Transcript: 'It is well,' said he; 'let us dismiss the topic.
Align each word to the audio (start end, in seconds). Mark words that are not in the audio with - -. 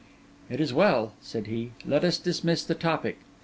'It 0.49 0.59
is 0.59 0.73
well,' 0.73 1.13
said 1.21 1.45
he; 1.45 1.73
'let 1.85 2.03
us 2.03 2.17
dismiss 2.17 2.63
the 2.63 2.73
topic. 2.73 3.19